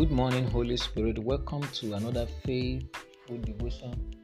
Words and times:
Good 0.00 0.12
morning, 0.12 0.46
Holy 0.46 0.78
Spirit. 0.78 1.18
Welcome 1.18 1.60
to 1.60 1.92
another 1.92 2.26
faithful 2.46 3.36
devotion. 3.36 4.14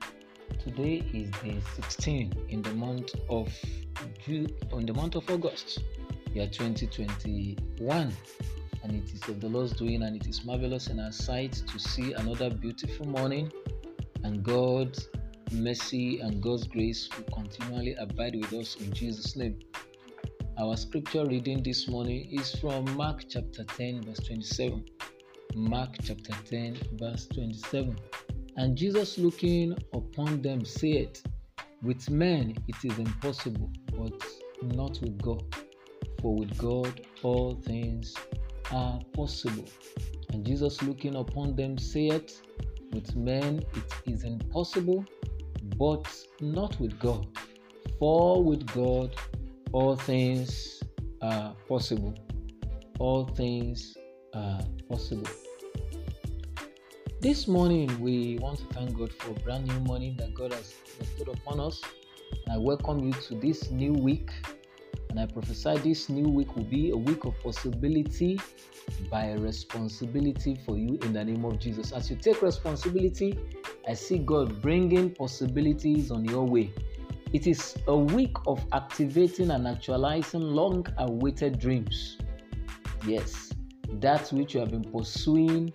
Today 0.58 1.04
is 1.12 1.30
the 1.42 1.60
16th 1.76 2.48
in 2.48 2.62
the 2.62 2.72
month 2.72 3.14
of 3.28 3.52
June, 4.24 4.46
in 4.72 4.86
the 4.86 4.94
month 4.94 5.16
of 5.16 5.28
August, 5.28 5.82
year 6.32 6.46
2021, 6.46 8.10
and 8.84 8.90
it 8.90 9.12
is 9.12 9.28
of 9.28 9.38
the 9.38 9.48
Lord's 9.50 9.74
doing, 9.74 10.02
and 10.02 10.16
it 10.16 10.26
is 10.26 10.46
marvelous 10.46 10.86
in 10.86 10.98
our 10.98 11.12
sight 11.12 11.52
to 11.52 11.78
see 11.78 12.14
another 12.14 12.48
beautiful 12.48 13.06
morning. 13.06 13.52
And 14.24 14.42
God's 14.42 15.10
mercy 15.52 16.20
and 16.20 16.42
God's 16.42 16.66
grace 16.66 17.10
will 17.14 17.36
continually 17.36 17.94
abide 17.96 18.34
with 18.34 18.54
us 18.54 18.76
in 18.76 18.94
Jesus' 18.94 19.36
name. 19.36 19.58
Our 20.58 20.74
scripture 20.78 21.26
reading 21.26 21.62
this 21.62 21.86
morning 21.86 22.30
is 22.32 22.54
from 22.54 22.86
Mark 22.96 23.24
chapter 23.28 23.64
10, 23.64 24.04
verse 24.04 24.20
27. 24.20 24.82
Mark 25.54 25.96
chapter 26.02 26.32
10, 26.48 26.76
verse 26.94 27.26
27. 27.28 27.96
And 28.56 28.76
Jesus 28.76 29.18
looking 29.18 29.76
upon 29.92 30.42
them 30.42 30.64
said, 30.64 31.18
With 31.82 32.08
men 32.10 32.56
it 32.68 32.76
is 32.84 32.98
impossible, 32.98 33.70
but 33.96 34.24
not 34.62 34.98
with 35.00 35.20
God. 35.20 35.44
For 36.20 36.34
with 36.34 36.56
God 36.58 37.06
all 37.22 37.54
things 37.54 38.14
are 38.72 38.98
possible. 39.12 39.66
And 40.30 40.44
Jesus 40.44 40.82
looking 40.82 41.16
upon 41.16 41.56
them 41.56 41.78
said, 41.78 42.32
With 42.92 43.14
men 43.14 43.62
it 43.74 44.12
is 44.12 44.24
impossible, 44.24 45.04
but 45.76 46.06
not 46.40 46.78
with 46.80 46.98
God. 46.98 47.26
For 47.98 48.42
with 48.42 48.66
God 48.72 49.14
all 49.72 49.96
things 49.96 50.82
are 51.22 51.54
possible. 51.68 52.14
All 52.98 53.26
things 53.26 53.96
are 54.36 54.60
possible. 54.88 55.28
This 57.20 57.48
morning, 57.48 57.98
we 58.00 58.38
want 58.38 58.58
to 58.58 58.64
thank 58.66 58.96
God 58.96 59.12
for 59.12 59.30
a 59.30 59.34
brand 59.40 59.66
new 59.66 59.80
morning 59.80 60.16
that 60.18 60.34
God 60.34 60.52
has 60.52 60.74
bestowed 60.98 61.28
upon 61.28 61.60
us. 61.60 61.80
And 62.44 62.54
I 62.54 62.58
welcome 62.58 63.00
you 63.00 63.12
to 63.12 63.34
this 63.34 63.70
new 63.70 63.92
week. 63.92 64.30
And 65.08 65.18
I 65.18 65.26
prophesy 65.26 65.78
this 65.78 66.10
new 66.10 66.28
week 66.28 66.54
will 66.54 66.64
be 66.64 66.90
a 66.90 66.96
week 66.96 67.24
of 67.24 67.34
possibility 67.42 68.38
by 69.10 69.32
responsibility 69.32 70.60
for 70.66 70.76
you 70.76 70.98
in 71.02 71.14
the 71.14 71.24
name 71.24 71.44
of 71.44 71.58
Jesus. 71.58 71.92
As 71.92 72.10
you 72.10 72.16
take 72.16 72.42
responsibility, 72.42 73.38
I 73.88 73.94
see 73.94 74.18
God 74.18 74.60
bringing 74.60 75.10
possibilities 75.10 76.10
on 76.10 76.24
your 76.26 76.44
way. 76.44 76.72
It 77.32 77.46
is 77.46 77.76
a 77.86 77.96
week 77.96 78.36
of 78.46 78.62
activating 78.72 79.50
and 79.50 79.66
actualizing 79.66 80.42
long 80.42 80.86
awaited 80.98 81.58
dreams. 81.58 82.18
Yes, 83.06 83.52
that 84.00 84.28
which 84.32 84.54
you 84.54 84.60
have 84.60 84.70
been 84.70 84.84
pursuing 84.84 85.72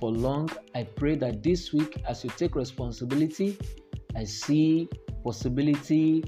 for 0.00 0.10
long. 0.10 0.50
I 0.74 0.84
pray 0.84 1.16
that 1.16 1.42
this 1.42 1.72
week, 1.72 2.02
as 2.06 2.24
you 2.24 2.30
take 2.36 2.56
responsibility, 2.56 3.58
I 4.16 4.24
see 4.24 4.88
possibility 5.22 6.24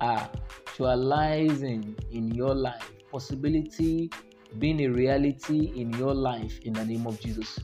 ah, 0.00 0.30
actualizing 0.68 1.96
in 2.10 2.30
your 2.34 2.54
life, 2.54 2.92
possibility 3.10 4.10
being 4.58 4.80
a 4.84 4.88
reality 4.88 5.72
in 5.74 5.92
your 5.94 6.14
life 6.14 6.58
in 6.60 6.72
the 6.72 6.84
name 6.84 7.06
of 7.06 7.20
Jesus. 7.20 7.58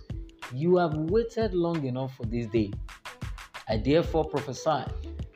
You 0.55 0.77
have 0.79 0.95
waited 0.95 1.55
long 1.55 1.85
enough 1.85 2.17
for 2.17 2.25
this 2.25 2.47
day. 2.47 2.71
I 3.69 3.79
therefore 3.79 4.25
prophesy 4.25 4.85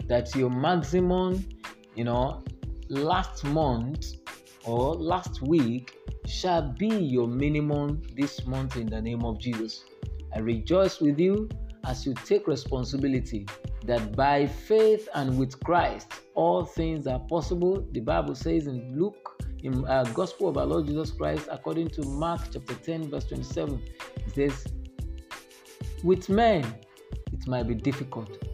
that 0.06 0.34
your 0.34 0.50
maximum, 0.50 1.46
you 1.94 2.04
know, 2.04 2.42
last 2.88 3.44
month 3.44 4.06
or 4.64 4.94
last 4.94 5.42
week 5.42 5.98
shall 6.28 6.62
be 6.62 6.88
your 6.88 7.26
minimum 7.28 8.02
this 8.14 8.46
month 8.46 8.76
in 8.76 8.86
the 8.86 9.00
name 9.00 9.24
of 9.24 9.38
Jesus. 9.38 9.84
I 10.34 10.40
rejoice 10.40 11.00
with 11.00 11.18
you 11.18 11.48
as 11.84 12.04
you 12.04 12.14
take 12.24 12.46
responsibility 12.46 13.46
that 13.84 14.16
by 14.16 14.46
faith 14.46 15.08
and 15.14 15.38
with 15.38 15.62
Christ 15.62 16.12
all 16.34 16.64
things 16.64 17.06
are 17.06 17.20
possible. 17.20 17.86
The 17.92 18.00
Bible 18.00 18.34
says 18.34 18.66
in 18.66 18.98
Luke, 18.98 19.42
in 19.62 19.86
uh, 19.86 20.04
Gospel 20.14 20.48
of 20.48 20.58
our 20.58 20.66
Lord 20.66 20.86
Jesus 20.86 21.10
Christ, 21.10 21.48
according 21.50 21.88
to 21.90 22.02
Mark 22.02 22.40
chapter 22.52 22.74
10, 22.74 23.10
verse 23.10 23.26
27, 23.26 23.82
it 24.26 24.34
says, 24.34 24.66
With 26.02 26.28
men 26.28 26.64
it 27.32 27.46
might 27.46 27.68
be 27.68 27.74
difficult, 27.74 28.44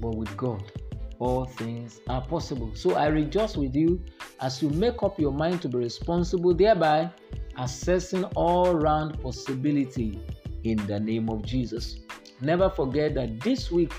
but 0.00 0.14
with 0.14 0.34
God 0.36 0.72
all 1.18 1.44
things 1.44 2.00
are 2.08 2.22
possible. 2.22 2.70
So 2.74 2.94
I 2.94 3.06
rejoice 3.06 3.56
with 3.56 3.74
you 3.74 4.00
as 4.40 4.62
you 4.62 4.70
make 4.70 5.02
up 5.02 5.18
your 5.18 5.32
mind 5.32 5.62
to 5.62 5.68
be 5.68 5.78
responsible, 5.78 6.54
thereby 6.54 7.10
assessing 7.58 8.24
all 8.36 8.74
round 8.74 9.20
possibility 9.22 10.20
in 10.64 10.76
the 10.86 10.98
name 10.98 11.28
of 11.28 11.44
Jesus. 11.44 12.00
Never 12.40 12.70
forget 12.70 13.14
that 13.14 13.40
this 13.40 13.70
week 13.70 13.92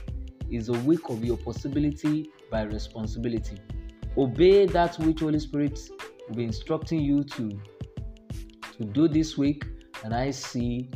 is 0.50 0.70
a 0.70 0.80
week 0.80 1.10
of 1.10 1.24
your 1.24 1.38
possibility 1.38 2.32
by 2.50 2.64
responsibility. 2.64 3.58
Obey 4.18 4.66
that 4.66 4.98
which 5.00 5.20
Holy 5.20 5.40
Spirit 5.40 5.80
will 6.28 6.36
be 6.36 6.44
instructing 6.44 7.02
you 7.02 7.24
to, 7.24 7.60
to 8.78 8.86
do 8.86 9.08
this 9.08 9.38
week, 9.38 9.66
and 10.04 10.14
I 10.14 10.32
see 10.32 10.90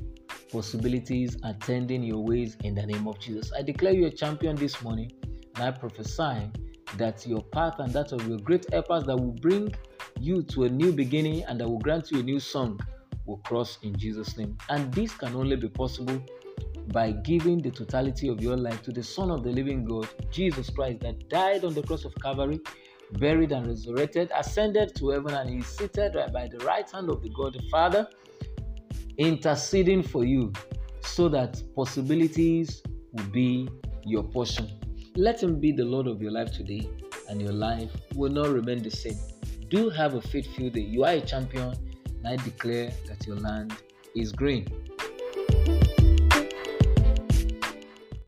possibilities 0.51 1.35
attending 1.43 2.03
your 2.03 2.23
ways 2.23 2.57
in 2.63 2.75
the 2.75 2.85
name 2.85 3.07
of 3.07 3.19
Jesus. 3.19 3.51
I 3.57 3.63
declare 3.63 3.93
you 3.93 4.05
a 4.05 4.11
champion 4.11 4.55
this 4.55 4.81
morning 4.83 5.11
and 5.55 5.63
I 5.63 5.71
prophesy 5.71 6.51
that 6.97 7.25
your 7.25 7.41
path 7.41 7.79
and 7.79 7.91
that 7.93 8.11
of 8.11 8.27
your 8.27 8.37
great 8.39 8.71
helpers 8.71 9.03
that 9.05 9.17
will 9.17 9.33
bring 9.33 9.73
you 10.19 10.43
to 10.43 10.65
a 10.65 10.69
new 10.69 10.91
beginning 10.91 11.43
and 11.43 11.59
that 11.59 11.67
will 11.67 11.79
grant 11.79 12.11
you 12.11 12.19
a 12.19 12.23
new 12.23 12.39
song 12.39 12.79
will 13.25 13.37
cross 13.37 13.79
in 13.83 13.97
Jesus' 13.97 14.37
name. 14.37 14.57
And 14.69 14.93
this 14.93 15.13
can 15.13 15.35
only 15.35 15.55
be 15.55 15.69
possible 15.69 16.21
by 16.87 17.11
giving 17.11 17.59
the 17.59 17.71
totality 17.71 18.27
of 18.27 18.41
your 18.41 18.57
life 18.57 18.81
to 18.83 18.91
the 18.91 19.03
Son 19.03 19.31
of 19.31 19.43
the 19.43 19.49
living 19.49 19.85
God, 19.85 20.07
Jesus 20.31 20.69
Christ, 20.69 20.99
that 21.01 21.29
died 21.29 21.63
on 21.63 21.73
the 21.73 21.83
cross 21.83 22.03
of 22.05 22.13
Calvary, 22.21 22.59
buried 23.13 23.51
and 23.51 23.67
resurrected, 23.67 24.29
ascended 24.35 24.95
to 24.95 25.09
heaven, 25.09 25.33
and 25.33 25.61
is 25.61 25.67
seated 25.67 26.13
by 26.33 26.47
the 26.47 26.63
right 26.65 26.89
hand 26.91 27.09
of 27.09 27.21
the 27.21 27.29
God 27.29 27.53
the 27.53 27.61
Father, 27.71 28.07
interceding 29.17 30.03
for 30.03 30.25
you 30.25 30.51
so 31.01 31.29
that 31.29 31.61
possibilities 31.75 32.81
will 33.13 33.25
be 33.25 33.69
your 34.03 34.23
portion. 34.23 34.69
Let 35.15 35.43
Him 35.43 35.59
be 35.59 35.71
the 35.71 35.85
Lord 35.85 36.07
of 36.07 36.23
your 36.23 36.31
life 36.31 36.51
today, 36.51 36.89
and 37.29 37.39
your 37.39 37.51
life 37.51 37.91
will 38.15 38.31
not 38.31 38.49
remain 38.49 38.81
the 38.81 38.89
same. 38.89 39.19
Do 39.69 39.91
have 39.91 40.15
a 40.15 40.21
faithful 40.21 40.71
day. 40.71 40.81
You 40.81 41.03
are 41.03 41.13
a 41.13 41.21
champion, 41.21 41.75
and 42.23 42.27
I 42.27 42.43
declare 42.43 42.91
that 43.07 43.27
your 43.27 43.35
land 43.35 43.73
is 44.15 44.31
green. 44.31 44.67